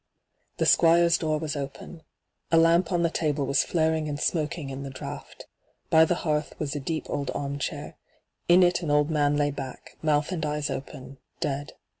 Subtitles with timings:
[0.57, 2.01] The Squire's door was open.
[2.49, 5.45] A lamp on the table was flaring and smoking in the draught.
[5.91, 7.97] By the hearth was a deep old arm chair.
[8.47, 11.73] In it an old man lay back, mouth and eyes open, dead.